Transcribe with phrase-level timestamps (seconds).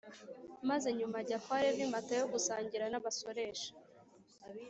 [0.69, 3.69] maze nyuma ajya kwa levi matayo gusangira n’abasoresha